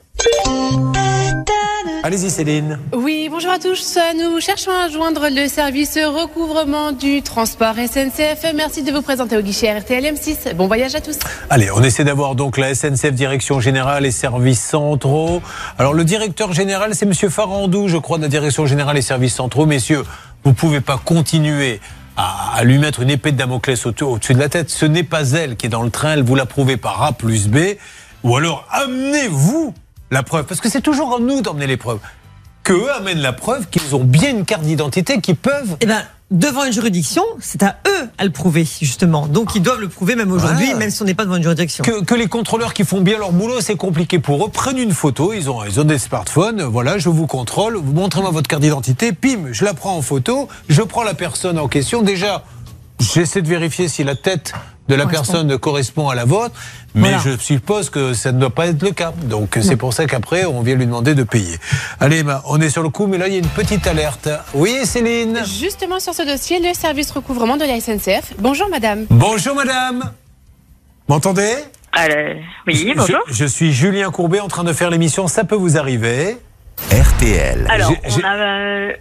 Allez-y 2.03 2.29
Céline. 2.29 2.79
Oui, 2.94 3.27
bonjour 3.29 3.51
à 3.51 3.60
tous. 3.60 3.98
Nous 4.18 4.39
cherchons 4.39 4.72
à 4.72 4.89
joindre 4.89 5.27
le 5.29 5.48
service 5.48 5.98
recouvrement 5.98 6.91
du 6.91 7.22
transport 7.22 7.75
SNCF. 7.75 8.46
Merci 8.56 8.84
de 8.84 8.91
vous 8.91 9.01
présenter 9.01 9.36
au 9.38 9.41
guichet 9.41 9.77
RTL 9.77 10.03
M6. 10.06 10.53
Bon 10.56 10.68
voyage 10.68 10.96
à 10.96 11.01
tous. 11.01 11.18
Allez, 11.50 11.70
on 11.72 11.84
essaie 11.84 12.03
d'avoir 12.03 12.36
donc 12.36 12.58
la 12.58 12.74
SNCF 12.74 13.12
Direction 13.12 13.60
Générale 13.60 14.06
et 14.06 14.12
Services 14.12 14.62
Centraux. 14.63 15.41
Alors 15.77 15.94
le 15.94 16.03
directeur 16.06 16.53
général, 16.53 16.96
c'est 16.96 17.06
Monsieur 17.06 17.29
Farandou, 17.29 17.88
je 17.89 17.98
crois, 17.98 18.18
de 18.18 18.24
la 18.24 18.29
Direction 18.29 18.65
Générale 18.65 18.98
et 18.98 19.01
Services 19.01 19.36
Centraux. 19.36 19.65
Messieurs, 19.65 20.03
vous 20.44 20.53
pouvez 20.53 20.82
pas 20.82 20.98
continuer 21.03 21.82
à, 22.15 22.63
lui 22.63 22.77
mettre 22.77 23.01
une 23.01 23.10
épée 23.10 23.32
de 23.32 23.38
Damoclès 23.38 23.86
au- 23.86 23.94
au-dessus 24.03 24.34
de 24.34 24.39
la 24.39 24.50
tête. 24.50 24.70
Ce 24.70 24.86
n'est 24.86 25.03
pas 25.03 25.32
elle 25.32 25.56
qui 25.58 25.65
est 25.65 25.70
dans 25.70 25.84
le 25.84 25.89
train, 25.89 26.13
elle 26.13 26.24
vous 26.24 26.36
l'a 26.36 26.46
prouvé 26.46 26.77
par 26.77 27.03
A 27.03 27.12
plus 27.12 27.48
B. 27.50 27.58
Ou 28.24 28.36
alors 28.36 28.65
amenez-vous 28.72 29.74
la 30.11 30.23
preuve, 30.23 30.45
parce 30.45 30.61
que 30.61 30.69
c'est 30.69 30.81
toujours 30.81 31.15
à 31.15 31.19
nous 31.19 31.41
d'emmener 31.41 31.67
les 31.67 31.77
preuves. 31.77 31.99
Que 32.63 32.73
eux 32.73 32.91
amènent 32.93 33.21
la 33.21 33.33
preuve 33.33 33.67
qu'ils 33.69 33.95
ont 33.95 34.03
bien 34.03 34.31
une 34.31 34.45
carte 34.45 34.63
d'identité, 34.63 35.21
qu'ils 35.21 35.35
peuvent 35.35 35.77
Eh 35.81 35.85
ben, 35.85 36.01
devant 36.29 36.65
une 36.65 36.73
juridiction, 36.73 37.23
c'est 37.39 37.63
à 37.63 37.77
eux 37.87 38.09
à 38.17 38.25
le 38.25 38.29
prouver, 38.31 38.67
justement. 38.81 39.27
Donc 39.27 39.55
ils 39.55 39.61
doivent 39.61 39.79
le 39.79 39.87
prouver 39.87 40.15
même 40.15 40.31
aujourd'hui, 40.31 40.65
Voilà. 40.65 40.79
même 40.79 40.89
si 40.91 41.01
on 41.01 41.05
n'est 41.05 41.13
pas 41.15 41.23
devant 41.25 41.37
une 41.37 41.43
juridiction. 41.43 41.83
Que, 41.83 42.03
que 42.03 42.13
les 42.15 42.27
contrôleurs 42.27 42.73
qui 42.73 42.83
font 42.83 43.01
bien 43.01 43.17
leur 43.17 43.31
boulot, 43.31 43.61
c'est 43.61 43.75
compliqué 43.77 44.19
pour 44.19 44.45
eux. 44.45 44.49
Prennent 44.49 44.77
une 44.77 44.91
photo, 44.91 45.31
ils 45.33 45.49
ont, 45.49 45.63
ils 45.63 45.79
ont 45.79 45.83
des 45.85 45.97
smartphones. 45.97 46.61
Voilà, 46.63 46.97
je 46.97 47.09
vous 47.09 47.27
contrôle. 47.27 47.77
Vous 47.77 47.93
montrez-moi 47.93 48.29
votre 48.31 48.47
carte 48.47 48.61
d'identité. 48.61 49.13
Pim, 49.13 49.47
je 49.51 49.63
la 49.65 49.73
prends 49.73 49.95
en 49.95 50.01
photo. 50.01 50.47
Je 50.67 50.81
prends 50.81 51.03
la 51.03 51.13
personne 51.15 51.57
en 51.57 51.67
question. 51.67 52.01
Déjà, 52.03 52.43
j'essaie 52.99 53.41
de 53.41 53.47
vérifier 53.47 53.87
si 53.87 54.03
la 54.03 54.15
tête 54.15 54.53
de 54.89 54.96
la 54.96 55.05
personne 55.05 55.58
correspond 55.58 56.10
à 56.10 56.15
la 56.15 56.25
vôtre. 56.25 56.53
Mais 56.96 57.12
Voilà. 57.13 57.17
je 57.24 57.38
suppose 57.38 57.89
que 57.91 58.13
ça 58.13 58.31
ne 58.31 58.39
doit 58.39 58.50
pas 58.50 58.67
être 58.67 58.81
le 58.84 58.91
cas. 58.91 59.13
Donc 59.24 59.58
c'est 59.62 59.77
pour 59.77 59.93
ça 59.93 60.05
qu'après, 60.08 60.46
on 60.46 60.62
vient 60.62 60.75
lui 60.75 60.86
demander 60.88 61.15
de 61.15 61.24
payer. 61.24 61.58
Allez, 62.00 62.19
Emma, 62.19 62.41
on 62.48 62.60
est 62.60 62.69
sur 62.69 62.81
le 62.84 62.89
coup, 62.89 63.05
mais 63.08 63.17
là, 63.19 63.27
il 63.27 63.34
y 63.34 63.38
a 63.38 63.39
une 63.39 63.48
petite 63.48 63.86
alerte. 63.88 64.27
Oui, 64.55 64.75
Céline 64.86 65.39
Justement 65.46 66.00
sur 66.00 66.13
ce 66.13 66.24
dossier, 66.24 66.60
le 66.60 66.74
service 66.74 67.12
recouvrement 67.12 67.55
de 67.58 67.63
la 67.65 67.79
SNCF. 67.79 68.34
Bonjour 68.39 68.67
madame. 68.69 69.05
Bonjour, 69.12 69.55
madame. 69.55 70.12
M'entendez? 71.08 71.53
Alors, 71.93 72.36
oui, 72.67 72.93
bonjour. 72.96 73.19
Je, 73.27 73.34
je 73.34 73.46
suis 73.46 73.72
Julien 73.72 74.12
Courbet 74.12 74.39
en 74.39 74.48
train 74.48 74.63
de 74.63 74.74
faire 74.74 74.89
l'émission 74.89 75.27
Ça 75.27 75.43
peut 75.43 75.55
vous 75.55 75.77
arriver. 75.77 76.38
RTL. 76.91 77.65
Alors, 77.69 77.91
on 78.05 78.24
a, 78.24 78.36
euh, 78.36 78.93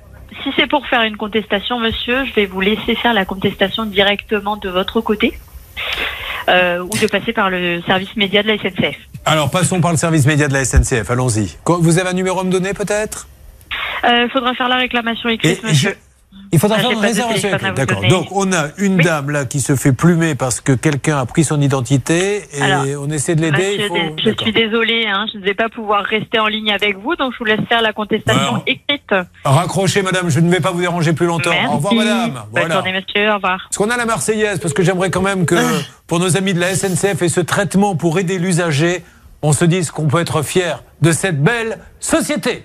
si 0.43 0.51
c'est 0.57 0.67
pour 0.67 0.87
faire 0.87 1.03
une 1.03 1.17
contestation, 1.17 1.79
monsieur, 1.79 2.25
je 2.25 2.33
vais 2.35 2.47
vous 2.47 2.61
laisser 2.61 2.95
faire 2.97 3.13
la 3.15 3.25
contestation 3.25 3.85
directement 3.87 4.57
de 4.57 4.69
votre 4.69 5.01
côté. 5.01 5.39
Euh, 6.49 6.83
ou 6.83 6.89
de 6.89 7.07
passer 7.07 7.33
par 7.33 7.51
le 7.51 7.83
service 7.83 8.17
média 8.17 8.43
de 8.43 8.49
la 8.49 8.59
SNCF. 8.59 8.97
Alors, 9.25 9.51
passons 9.51 9.81
par 9.81 9.91
le 9.91 9.97
service 9.97 10.27
média 10.27 10.49
de 10.49 10.55
la 10.55 10.65
SNCF. 10.65 11.11
Allons-y. 11.11 11.57
Vous 11.67 11.99
avez 11.99 12.09
un 12.09 12.15
numéro 12.15 12.41
à 12.41 12.45
me 12.45 12.51
donner, 12.51 12.73
peut-être? 12.73 13.29
Il 14.05 14.29
faudra 14.33 14.55
faire 14.55 14.69
la 14.69 14.77
réclamation 14.77 15.29
écrite, 15.29 15.63
monsieur. 15.63 15.97
Il 16.51 16.59
faudra 16.59 16.77
Ah, 16.79 16.83
faire 16.83 16.91
une 16.93 16.99
réservation. 17.01 17.51
D'accord. 17.77 18.03
Donc, 18.09 18.29
on 18.31 18.53
a 18.53 18.69
une 18.79 18.97
Oui. 18.97 19.05
dame 19.05 19.31
là 19.31 19.45
qui 19.45 19.61
se 19.61 19.77
fait 19.77 19.93
plumer 19.93 20.35
parce 20.35 20.61
que 20.61 20.73
quelqu'un 20.73 21.19
a 21.19 21.27
pris 21.27 21.45
son 21.45 21.61
identité 21.61 22.43
et 22.55 22.63
Alors, 22.63 22.85
on 23.07 23.11
essaie 23.11 23.35
de 23.35 23.43
l'aider. 23.43 23.85
Faut- 23.89 23.97
je 24.25 24.31
suis 24.43 24.53
désolée, 24.53 25.07
hein, 25.07 25.27
je 25.33 25.39
ne 25.39 25.45
vais 25.45 25.55
pas 25.55 25.69
pouvoir 25.69 26.05
rester 26.05 26.39
en 26.39 26.47
ligne 26.47 26.73
avec 26.73 26.97
vous, 26.99 27.15
donc 27.17 27.33
je 27.35 27.39
vous 27.39 27.45
laisse 27.45 27.61
faire 27.69 27.83
la 27.83 27.93
contestation 27.93 28.41
Alors. 28.43 28.63
écrite. 28.67 29.15
Raccrochez, 29.45 30.03
madame. 30.03 30.31
Je 30.31 30.41
ne 30.41 30.51
vais 30.51 30.61
pas 30.61 30.71
vous 30.71 30.81
déranger 30.81 31.13
plus 31.13 31.27
longtemps. 31.27 31.51
Merci. 31.51 31.69
Au 31.69 31.77
revoir, 31.77 31.95
madame. 31.95 32.31
Bonne 32.33 32.45
Voilà. 32.53 32.75
journée, 32.77 32.93
monsieur. 32.95 33.31
Au 33.31 33.35
revoir. 33.35 33.67
Est-ce 33.71 33.79
qu'on 33.79 33.91
a 33.91 33.97
la 33.97 34.07
Marseillaise? 34.07 34.59
Parce 34.59 34.73
que 34.75 34.83
j'aimerais 34.83 35.11
quand 35.11 35.23
même 35.23 35.45
que, 35.45 35.55
pour 36.07 36.19
nos 36.19 36.37
amis 36.37 36.55
de 36.55 36.61
la 36.61 36.75
SNCF 36.75 37.21
et 37.23 37.29
ce 37.29 37.41
traitement 37.41 37.95
pour 37.95 38.19
aider 38.19 38.39
l'usager, 38.39 39.05
on 39.43 39.53
se 39.53 39.65
dise 39.67 39.91
qu'on 39.91 40.07
peut 40.09 40.21
être 40.21 40.43
fier 40.43 40.83
de 41.03 41.13
cette 41.13 41.43
belle 41.43 41.79
société. 42.01 42.65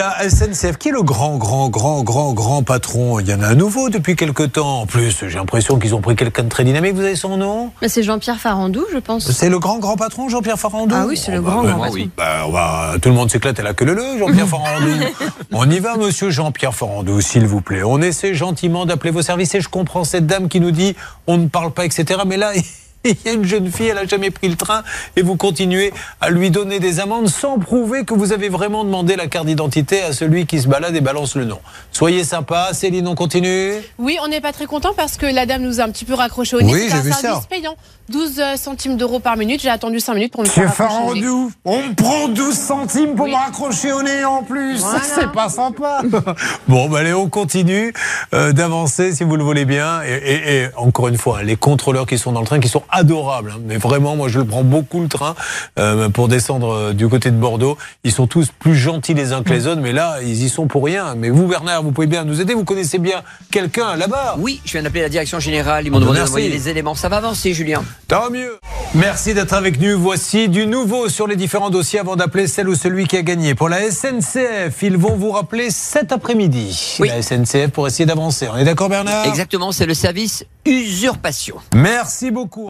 La 0.00 0.28
SNCF. 0.28 0.76
Qui 0.78 0.88
est 0.88 0.92
le 0.92 1.02
grand, 1.02 1.36
grand, 1.36 1.68
grand, 1.68 2.02
grand, 2.02 2.32
grand 2.32 2.62
patron 2.62 3.20
Il 3.20 3.28
y 3.28 3.34
en 3.34 3.40
a 3.42 3.48
un 3.48 3.54
nouveau 3.54 3.88
depuis 3.90 4.16
quelque 4.16 4.42
temps. 4.42 4.80
En 4.82 4.86
plus, 4.86 5.24
j'ai 5.28 5.36
l'impression 5.38 5.78
qu'ils 5.78 5.94
ont 5.94 6.00
pris 6.00 6.16
quelqu'un 6.16 6.42
de 6.44 6.48
très 6.48 6.64
dynamique. 6.64 6.94
Vous 6.94 7.02
avez 7.04 7.16
son 7.16 7.36
nom? 7.36 7.70
C'est 7.86 8.02
Jean-Pierre 8.02 8.38
Farandou, 8.40 8.84
je 8.92 8.98
pense. 8.98 9.30
C'est 9.30 9.48
le 9.48 9.58
grand, 9.58 9.78
grand 9.78 9.96
patron, 9.96 10.28
Jean-Pierre 10.28 10.58
Farandou? 10.58 10.94
Ah 10.96 11.04
oui, 11.06 11.16
c'est 11.16 11.32
le 11.32 11.38
Oh, 11.38 11.42
grand, 11.42 11.62
bah, 11.62 11.70
grand 11.72 11.78
bah, 11.80 11.86
patron. 11.88 12.10
bah, 12.16 12.24
on 12.46 12.50
va- 12.50 12.94
tout 13.00 13.08
le 13.08 13.14
monde 13.14 13.30
s'éclate 13.30 13.58
à 13.60 13.62
la 13.62 13.74
queue 13.74 13.84
leu 13.84 13.94
leu, 13.94 14.18
Jean-Pierre 14.18 14.46
Farandou. 14.48 14.90
On 15.52 15.70
y 15.70 15.78
va, 15.78 15.96
monsieur 15.96 16.30
Jean-Pierre 16.30 16.74
Farandou, 16.74 17.20
s'il 17.20 17.46
vous 17.46 17.60
plaît. 17.60 17.82
On 17.82 18.00
essaie 18.00 18.34
gentiment 18.34 18.86
d'appeler 18.86 19.10
vos 19.10 19.22
services 19.22 19.54
et 19.54 19.60
je 19.60 19.68
comprends 19.68 20.04
cette 20.04 20.26
dame 20.26 20.48
qui 20.48 20.60
nous 20.60 20.70
dit 20.70 20.96
on 21.26 21.36
ne 21.38 21.48
parle 21.48 21.72
pas, 21.72 21.84
etc. 21.84 22.20
Mais 22.26 22.36
là, 22.36 22.52
il 23.04 23.16
y 23.24 23.28
a 23.28 23.32
une 23.32 23.44
jeune 23.44 23.70
fille, 23.72 23.88
elle 23.88 23.98
a 23.98 24.06
jamais 24.06 24.30
pris 24.30 24.48
le 24.48 24.56
train 24.56 24.82
et 25.16 25.22
vous 25.22 25.36
continuez 25.36 25.92
à 26.20 26.28
lui 26.30 26.50
donner 26.50 26.80
des 26.80 27.00
amendes 27.00 27.28
sans 27.28 27.58
prouver 27.58 28.04
que 28.04 28.12
vous 28.14 28.32
avez 28.32 28.48
vraiment 28.50 28.84
demandé 28.84 29.16
la 29.16 29.26
carte 29.26 29.46
d'identité 29.46 30.02
à 30.02 30.12
celui 30.12 30.46
qui 30.46 30.60
se 30.60 30.68
balade 30.68 30.94
et 30.94 31.00
balance 31.00 31.34
le 31.34 31.44
nom. 31.46 31.58
Soyez 31.92 32.24
sympa, 32.24 32.70
Céline, 32.72 33.08
on 33.08 33.14
continue. 33.14 33.72
Oui, 33.98 34.18
on 34.22 34.28
n'est 34.28 34.40
pas 34.42 34.52
très 34.52 34.66
content 34.66 34.90
parce 34.96 35.16
que 35.16 35.26
la 35.26 35.46
dame 35.46 35.62
nous 35.62 35.80
a 35.80 35.84
un 35.84 35.90
petit 35.90 36.04
peu 36.04 36.14
raccroché 36.14 36.56
au 36.56 36.62
nez. 36.62 36.72
Oui, 36.72 36.80
C'est 36.84 36.88
j'ai 36.90 36.94
un 36.96 37.00
vu 37.00 37.12
service 37.12 37.42
ça. 37.42 37.48
payant. 37.48 37.74
12 38.10 38.42
centimes 38.56 38.96
d'euros 38.96 39.20
par 39.20 39.36
minute. 39.36 39.60
J'ai 39.62 39.68
attendu 39.70 40.00
5 40.00 40.14
minutes 40.14 40.32
pour 40.32 40.42
me 40.42 40.48
faire 40.48 40.66
raccrocher 40.68 41.10
au 41.10 41.14
nez. 41.14 41.20
Farandou, 41.22 41.52
on 41.64 41.76
me 41.82 41.94
prend 41.94 42.26
12 42.28 42.54
centimes 42.54 43.14
pour 43.14 43.26
Oui. 43.26 43.30
me 43.30 43.36
raccrocher 43.36 43.92
au 43.92 44.02
nez 44.02 44.24
en 44.24 44.42
plus. 44.42 44.78
Voilà. 44.80 45.00
C'est 45.14 45.30
pas 45.30 45.48
sympa. 45.48 46.02
bon, 46.68 46.88
bah, 46.88 46.98
allez, 46.98 47.12
on 47.14 47.28
continue 47.28 47.92
euh, 48.34 48.52
d'avancer 48.52 49.12
si 49.14 49.22
vous 49.22 49.36
le 49.36 49.44
voulez 49.44 49.64
bien. 49.64 50.02
Et, 50.02 50.14
et- 50.14 50.56
et 50.62 50.66
encore 50.76 51.06
une 51.08 51.18
fois, 51.18 51.38
hein, 51.38 51.42
les 51.44 51.54
contrôleurs 51.56 52.06
qui 52.06 52.18
sont 52.18 52.32
dans 52.32 52.40
le 52.40 52.46
train, 52.46 52.58
qui 52.58 52.68
sont 52.68 52.82
adorables. 52.92 53.52
hein. 53.56 53.60
mais 53.64 53.76
vraiment, 53.76 54.16
moi, 54.16 54.28
je 54.28 54.38
le 54.38 54.44
prends 54.44 54.64
beaucoup 54.64 55.00
le 55.00 55.08
train 55.08 55.34
euh, 55.78 56.08
pour 56.08 56.28
descendre 56.28 56.72
euh, 56.72 56.92
du 56.92 57.08
côté 57.08 57.30
de 57.30 57.36
Bordeaux. 57.36 57.76
Ils 58.04 58.12
sont 58.12 58.26
tous 58.26 58.48
plus 58.58 58.76
gentils 58.76 59.14
les 59.14 59.32
uns 59.32 59.42
que 59.42 59.50
les 59.50 59.66
autres, 59.66 59.80
mais 59.80 59.92
là, 59.92 60.18
ils 60.22 60.42
y 60.44 60.48
sont 60.48 60.66
pour 60.66 60.84
rien. 60.84 61.14
Mais 61.16 61.30
vous, 61.30 61.46
Bernard, 61.46 61.82
vous 61.82 61.92
pouvez 61.92 62.06
bien 62.06 62.24
nous 62.24 62.40
aider. 62.40 62.54
Vous 62.54 62.64
connaissez 62.64 62.98
bien 62.98 63.22
quelqu'un 63.50 63.96
là-bas. 63.96 64.36
Oui, 64.38 64.60
je 64.64 64.72
viens 64.72 64.82
d'appeler 64.82 65.02
la 65.02 65.08
direction 65.08 65.40
générale. 65.40 65.86
Ils 65.86 65.90
m'ont 65.90 66.00
demandé 66.00 66.20
d'envoyer 66.20 66.48
les 66.48 66.68
éléments. 66.68 66.94
Ça 66.94 67.08
va 67.08 67.18
avancer, 67.18 67.54
Julien. 67.54 67.82
Tant 68.08 68.30
mieux. 68.30 68.58
Merci 68.94 69.34
d'être 69.34 69.52
avec 69.52 69.80
nous. 69.80 69.98
Voici 69.98 70.48
du 70.48 70.66
nouveau 70.66 71.08
sur 71.08 71.26
les 71.26 71.36
différents 71.36 71.70
dossiers 71.70 72.00
avant 72.00 72.16
d'appeler 72.16 72.46
celle 72.46 72.68
ou 72.68 72.74
celui 72.74 73.06
qui 73.06 73.16
a 73.16 73.22
gagné. 73.22 73.54
Pour 73.54 73.68
la 73.68 73.90
SNCF, 73.90 74.82
ils 74.82 74.96
vont 74.96 75.16
vous 75.16 75.30
rappeler 75.30 75.70
cet 75.70 76.12
après-midi. 76.12 76.96
Oui. 77.00 77.08
La 77.08 77.22
SNCF 77.22 77.68
pour 77.68 77.86
essayer 77.86 78.06
d'avancer. 78.06 78.48
On 78.52 78.56
est 78.56 78.64
d'accord, 78.64 78.88
Bernard? 78.88 79.26
Exactement, 79.26 79.70
c'est 79.72 79.86
le 79.86 79.94
service 79.94 80.44
usurpation. 80.66 81.56
Merci 81.74 82.30
beaucoup. 82.30 82.68